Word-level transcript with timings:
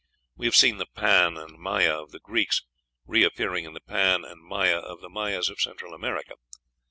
We 0.35 0.47
have 0.47 0.55
seen 0.55 0.77
the 0.77 0.87
Pan 0.87 1.37
and 1.37 1.59
Maia 1.59 1.93
of 1.95 2.09
the 2.11 2.17
Greeks 2.19 2.63
reappearing 3.05 3.65
in 3.65 3.73
the 3.73 3.81
Pan 3.81 4.25
and 4.25 4.41
Maya 4.43 4.79
of 4.79 4.99
the 4.99 5.09
Mayas 5.09 5.47
of 5.47 5.59
Central 5.61 5.93
America. 5.93 6.37